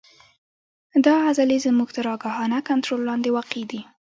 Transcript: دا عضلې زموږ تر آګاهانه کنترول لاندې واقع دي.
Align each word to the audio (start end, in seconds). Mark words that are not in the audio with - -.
دا 1.05 1.15
عضلې 1.27 1.57
زموږ 1.65 1.89
تر 1.97 2.05
آګاهانه 2.15 2.57
کنترول 2.69 3.01
لاندې 3.09 3.29
واقع 3.35 3.63
دي. 3.71 3.81